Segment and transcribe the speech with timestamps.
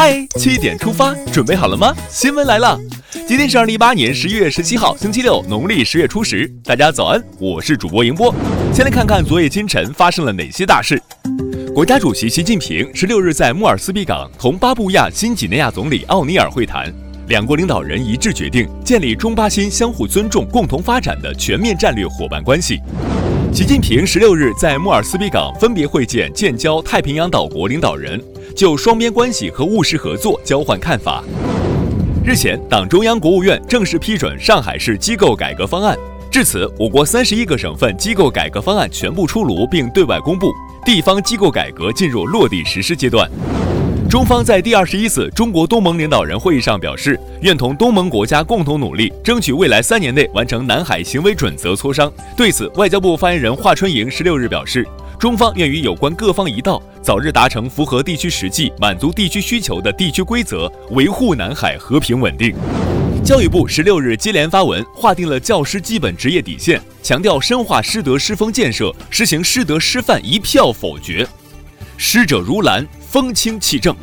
[0.00, 1.92] 嗨，七点出发，准备好了吗？
[2.08, 2.78] 新闻来了，
[3.26, 6.46] 今天是二零一八年十一月十七号，星期六，农历十月初十。
[6.62, 8.32] 大家早安，我是主播迎波。
[8.72, 11.02] 先来看看昨夜今晨发生了哪些大事。
[11.74, 16.94] 国家主席习近平十六日在莫尔斯比港同巴布亚新几内亚总理奥尼尔会谈，
[17.26, 22.78] 两国领导人一致决定建立中巴新相互尊重、共同发展的全面战略伙伴关系。
[23.50, 28.22] 习近平十六日在莫尔斯比港分别会见建交太平洋岛国领导人。
[28.54, 31.24] 就双边关系和务实合作交换看法。
[32.24, 35.96] 日前，党中央、国务院正式批准上海市机构改革方案。
[36.30, 40.52] 至此，我国三十一个省份机构改革方案全部出炉并对外公布，
[40.84, 43.28] 地方机构改革进入落地实施阶段。
[44.08, 52.10] 中方在第二十一次中国东盟领导人会议上表示，愿同东盟国家共同努力，争取未来三年内完成南海行为准则磋商。
[52.34, 54.86] 对此，外交部发言人华春莹十六日表示。
[55.18, 62.54] 中方愿与有关各方一道，早日达成符合地区实际、满足地区需求的地区规则，维护南海和平稳定。
[63.22, 71.26] 教育部十六日接连发文，划定了教师基本职业底线，强调深化师德师风建设，实行师德师范一票否决。
[71.96, 73.96] 师者如兰，风清气正。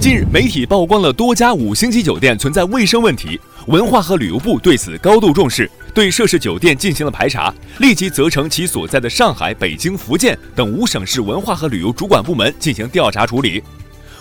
[0.00, 5.68] 近日，媒体曝光了多家五星级酒店存在卫生问题，文化和旅游部对此高度重视。
[5.92, 13.60] 对涉事酒店进行了排查，立即责成其所在的上海、北京、福建等五省市文化和旅游主管部门进行调查处理。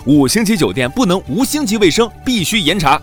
[0.07, 2.99] 五星级酒店不能无星级卫生，必须严查。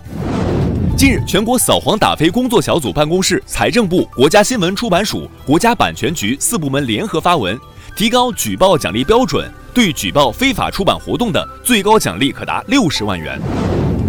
[0.96, 7.56] 近日，全国扫黄打非工作小组办公室、财政部、国家新闻出版署、国家版权局四部门联合发文，
[7.94, 13.36] 提高举报奖励标准，对举报非法出版活动的最高奖励可达六十万元。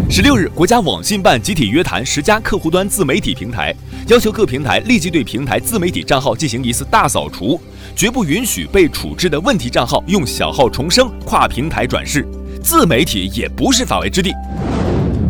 [0.08, 3.74] 十六日，国家网信办集体约谈十家客户端自媒体平台，
[4.06, 7.60] 要求各平台立即对平台自媒体账号进行一次大扫除，
[7.96, 12.24] 绝不允许被处置的问题账号用小号重生、跨平台转世。
[12.62, 14.32] 自媒体也不是法外之地。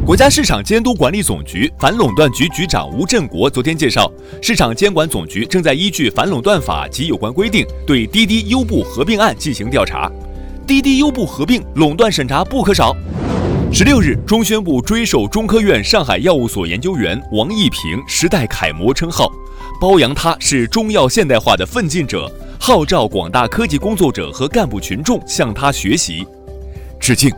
[0.04, 4.12] 国家市场监督管理总局反垄断局局长吴振国昨天介绍，
[4.42, 10.12] 市场监管总局正在依据反垄断法及有关规定，对滴滴优步合并案进行调查。
[10.66, 12.94] 滴滴优步合并，垄断审查不可少。
[13.72, 19.30] 十六日，中宣部追授中科院上海药物所研究员王一平“时代楷模”称号，
[19.80, 22.28] 褒扬他是中药现代化的奋进者，
[22.58, 26.26] 号召广大科技工作者和干部群众向他学习，
[26.98, 27.32] 致敬。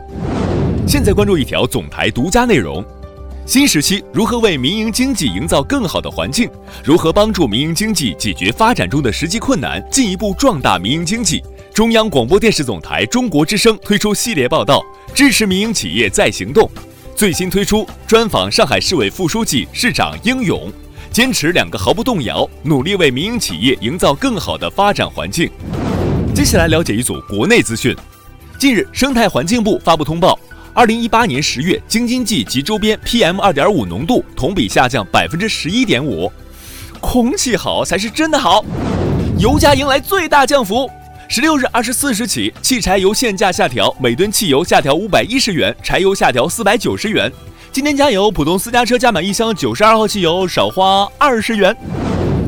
[0.87, 2.83] 现在关注一条总台独家内容：
[3.45, 6.49] 新时期如何为民营经济营造更好的环境？
[6.83, 11.43] 如何帮助民营经济解决发展中的实际困难，进一步壮大民营经济？
[11.79, 16.69] 中央广播电视总台中国之声推出系列报道，支持民营企业再行动。
[17.15, 20.69] 最新推出专访上海市委副书记、市长英勇，
[21.09, 25.49] 坚持两个毫不动摇，努力为民营企业营造更好的发展环境。
[26.35, 27.95] 接下来了解一组国内资讯。
[28.59, 30.37] 近日，生态环境部发布通报，
[30.73, 36.29] 二零一八年十月，京津冀及周边 PM 二点五浓度同比下降百分之十一点五。
[36.99, 38.65] 空气好才是真的好，
[39.37, 40.91] 油价迎来最大降幅。
[41.31, 47.31] 十六日二十四时起，汽柴油限价下调，每吨汽油下调五百一十元，柴油下调四百九十元。
[47.71, 51.75] 今天加油，普通私家车加满一箱九十二号汽油少花二十元。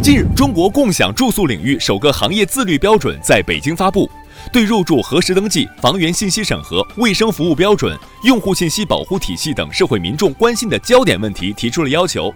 [0.01, 4.09] 近日，中国共享住宿领域首个行业自律标准在北京发布，
[4.51, 12.33] 对入住核实登记、房源信息审核、卫生服务标准、用户信息保护体系等社会民众关心的焦点问题提出了要求。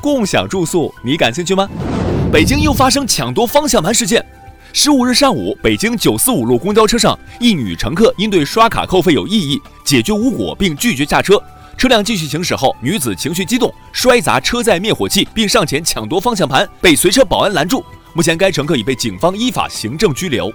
[0.00, 1.68] 共享住宿，你感兴趣吗？
[2.32, 4.26] 北京又发生抢夺方向盘事件。
[4.78, 11.42] 十五日上午，北京九四五路公交车上，一女乘客因对刷卡扣费有异议，解决无果，并拒绝下车。
[11.78, 17.82] 车辆继续行驶后，女子情绪激动，摔砸车载灭火器，并上前抢夺方向盘，被随车保安拦住。
[18.12, 20.52] 目前，该乘客已被警方依法行政拘留。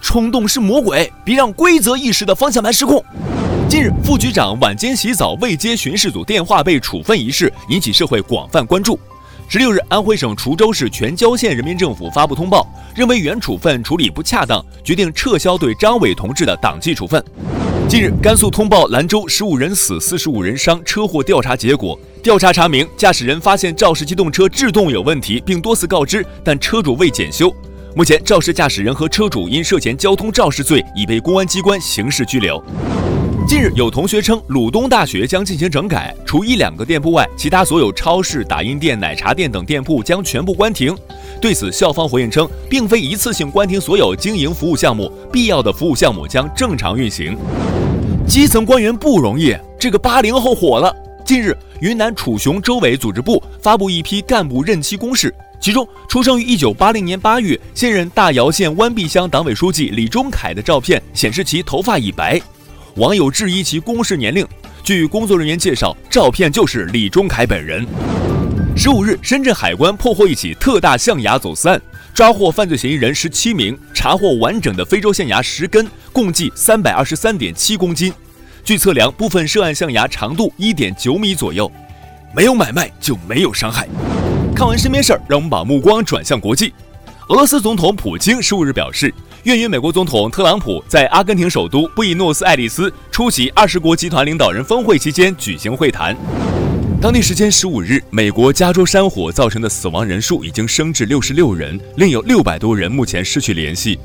[0.00, 3.04] 冲动是魔鬼，别让规则意识的方向盘失控。
[3.68, 8.96] 近日，副局长晚间洗澡未接巡视组电话被处分一事引起社会广泛关注。
[9.46, 17.22] 十六日，安徽省滁州市全椒县人民政府发布通报，认为原处分处理不恰当，决定撤销对张伟同志的党纪处分。
[17.88, 27.54] 近日，甘肃通报兰州十五人死、四十五人伤车祸调查结果，调查查明，驾驶人发现肇事机动车制动有问题，并多次告知，但车主未检修。
[27.94, 32.60] 目前，肇事驾驶人和车主因涉嫌交通肇事罪，已被公安机关刑事拘留。
[33.46, 40.96] 近日，有同学称鲁东大学将进行整改，除一两个店铺外，其他所有超市、打印店、奶茶店等店铺将全部关停。
[41.42, 47.36] 对此，校方回应称，并非一次性关停所有经营服务项目，必要的服务项目将正常运行。
[48.26, 50.94] 基层官员不容易，这个八零后火了。
[51.22, 62.40] 近日，云南楚雄州委组织部发布一批干部任期公示，其中出生于一九八零年八月、现任大姚县湾碧乡党委书记李忠凯的照片显示其头发已白。
[62.96, 64.46] 网友质疑其公示年龄，
[64.84, 67.84] 据工作人员介绍，照片就是李忠凯本人。
[68.76, 71.82] 十五日，深圳海关破获一起特大象牙走私案，
[72.14, 78.12] 抓获犯罪嫌疑人十七名，查获完整的非洲象牙十根，共计三百二十三点七公斤。
[78.62, 81.70] 据测量，部分涉案象牙长度一点九米左右。
[82.32, 83.88] 没有买卖就没有伤害。
[84.54, 86.72] 看完身边事儿，让我们把目光转向国际。
[87.28, 89.12] 俄罗斯总统普京十五日表示。
[89.44, 96.16] 愿与美国总统特朗普在阿根廷首都布宜诺斯艾利斯出席二十国集团领导人峰会期间举行会谈。
[96.98, 103.98] 当地时间十五日，美国加州山火造成的死亡人数已经升至六十六人，另有六百多人目前失去联系。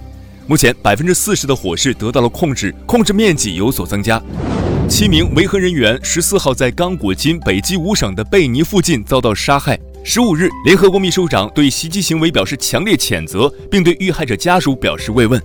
[0.45, 4.21] 目前百分之四十的火势得到了控制，控制面积有所增加。
[4.89, 9.79] 七名维和人员十四号在刚果金北基五省的贝尼附近遭到杀害。
[10.03, 15.41] 十五日，联合国秘书长对袭击行为表示强烈谴责，并对遇害者家属表示慰问。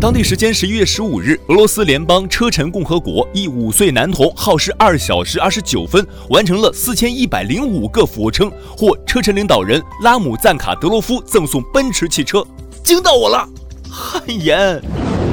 [0.00, 12.44] 当地时间十一月十五日，俄罗斯联邦车臣共和国一五岁男童耗时二小时二十九分，完成了四千一百零五个俯卧撑，获车臣领导人拉姆赞卡德罗夫赠送奔驰汽车，
[12.82, 13.48] 惊到我了，
[13.88, 14.82] 汗颜。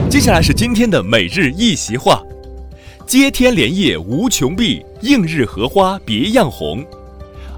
[0.09, 2.21] 接下来是今天的每日一席话：
[3.05, 6.85] 接天莲叶无穷碧，映日荷花别样红。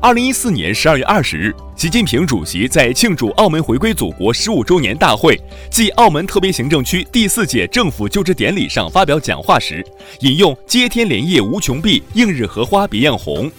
[0.01, 5.37] 二零一四年十二月二十日，习近平主席在庆祝澳门回归祖国十五周年大会
[5.69, 9.85] 暨澳门特别行政区第四届政府就职典礼上发表讲话时，
[10.21, 13.51] 引用“接天莲叶无穷碧，映日荷花别样红”。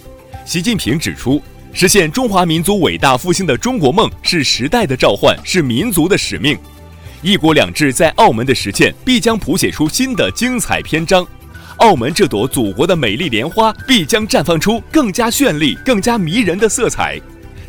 [0.47, 1.43] 习近平指出，
[1.75, 6.59] 实现中华民族伟大复兴的中国梦是时代的召唤，是民族的使命。
[7.21, 11.27] 一国两制在澳门的实践，必将谱写出新的精彩篇章。
[11.81, 17.19] 澳门这朵祖国的美丽莲花必将绽放出更加绚丽、更加迷人的色彩。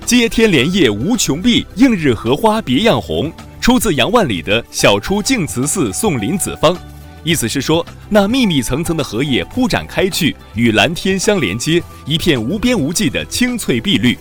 [0.06, 3.32] 接天莲叶无穷碧，映日荷花别样红，
[3.62, 6.76] 出自杨万里的《晓出净慈寺送林子方》，
[7.24, 14.18] 意思是说，那密密层层的荷叶铺展开去，与蓝天相连接，一片无边无际的青翠碧绿。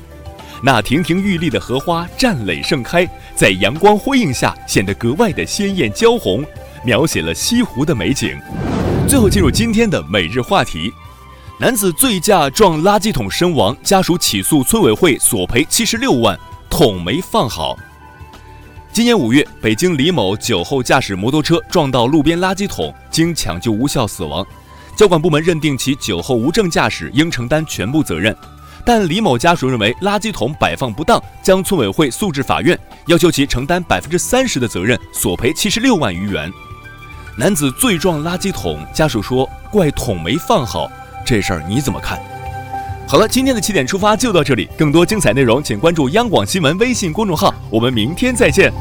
[0.62, 3.04] 那亭亭玉立的荷花绽蕾盛开，
[3.34, 6.44] 在阳光辉映下显得格外的鲜艳娇红，
[6.84, 8.38] 描写了西湖的美景。
[9.10, 10.94] 最后进入今天的每日话题：
[11.58, 16.38] 男子醉驾撞垃圾桶身亡，家属起诉村委会索赔七十六万，
[16.70, 17.76] 桶没放好。
[18.92, 24.46] 今年五月，北京李某酒后驾驶摩托车撞到路边垃圾桶，经抢救无效死亡。
[24.94, 28.32] 交管部门认定其酒后无证驾驶，应承担全部责任。
[28.84, 32.78] 但李某家属认为垃圾桶摆放不当，将村委会诉至法院，
[33.08, 36.48] 要求其承担百分之三十的责任，索赔七十六万余元。
[37.36, 40.90] 男子醉撞垃圾桶，家属说怪桶没放好，
[41.24, 42.20] 这事儿你怎么看？
[43.08, 48.72] 好了，今天的起点出发就到这里，更多精彩内容请关注央广新闻微信公众号，我们明天再见。